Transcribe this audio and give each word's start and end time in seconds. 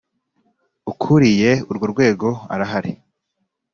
Ukuriye 0.91 1.51
urwo 1.69 1.85
rwego 1.93 2.29
arahari. 2.53 2.91